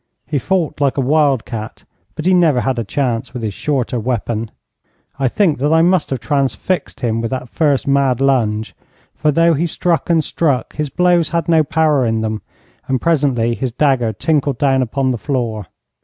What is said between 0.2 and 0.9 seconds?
He fought